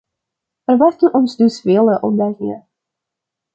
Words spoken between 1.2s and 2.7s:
dus vele uitdagingen.